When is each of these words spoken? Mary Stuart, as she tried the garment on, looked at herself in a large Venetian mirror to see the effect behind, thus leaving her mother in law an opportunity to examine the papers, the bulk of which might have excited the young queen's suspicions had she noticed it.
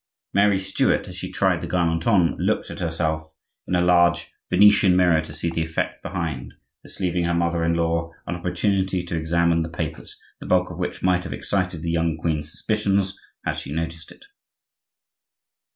Mary 0.33 0.57
Stuart, 0.57 1.07
as 1.07 1.15
she 1.15 1.31
tried 1.31 1.61
the 1.61 1.67
garment 1.67 2.07
on, 2.07 2.35
looked 2.39 2.71
at 2.71 2.79
herself 2.79 3.33
in 3.67 3.75
a 3.75 3.81
large 3.85 4.31
Venetian 4.49 4.95
mirror 4.95 5.21
to 5.21 5.31
see 5.31 5.47
the 5.51 5.61
effect 5.61 6.01
behind, 6.01 6.55
thus 6.81 6.99
leaving 6.99 7.25
her 7.25 7.35
mother 7.35 7.63
in 7.63 7.75
law 7.75 8.09
an 8.25 8.33
opportunity 8.33 9.03
to 9.03 9.15
examine 9.15 9.61
the 9.61 9.69
papers, 9.69 10.19
the 10.39 10.47
bulk 10.47 10.71
of 10.71 10.79
which 10.79 11.03
might 11.03 11.23
have 11.23 11.33
excited 11.33 11.83
the 11.83 11.91
young 11.91 12.17
queen's 12.17 12.49
suspicions 12.49 13.15
had 13.45 13.59
she 13.59 13.71
noticed 13.71 14.11
it. 14.11 14.25